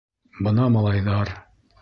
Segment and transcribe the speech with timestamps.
[0.47, 1.35] Бына малайҙар...